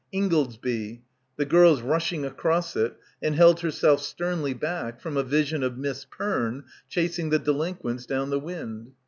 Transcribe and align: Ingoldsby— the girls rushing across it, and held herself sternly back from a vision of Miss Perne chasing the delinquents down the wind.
Ingoldsby— 0.13 1.01
the 1.35 1.45
girls 1.45 1.83
rushing 1.83 2.25
across 2.25 2.75
it, 2.75 2.97
and 3.21 3.35
held 3.35 3.59
herself 3.59 4.01
sternly 4.01 4.51
back 4.51 4.99
from 4.99 5.15
a 5.15 5.21
vision 5.21 5.61
of 5.61 5.77
Miss 5.77 6.05
Perne 6.05 6.63
chasing 6.89 7.29
the 7.29 7.37
delinquents 7.37 8.07
down 8.07 8.31
the 8.31 8.39
wind. 8.39 8.93